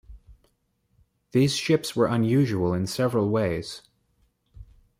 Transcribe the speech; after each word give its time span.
These 1.31 1.55
ships 1.55 1.95
were 1.95 2.07
unusual 2.07 2.73
in 2.73 2.87
several 2.87 3.29
ways. 3.29 3.83